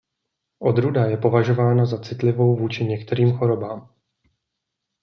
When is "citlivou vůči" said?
2.03-2.83